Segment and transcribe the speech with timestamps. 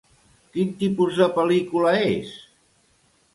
[0.53, 2.33] Quin tipus de pel·lícula és?